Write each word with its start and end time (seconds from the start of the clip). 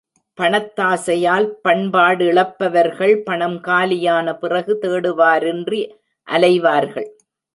பணத்தாசையால் 0.37 1.47
பண்பாடிழப்பவர்கள் 1.63 3.13
பணம் 3.23 3.59
காலியானபிறகு 3.63 4.75
தேடுவாரின்றி 4.81 5.81
அலைவார்கள். 6.27 7.09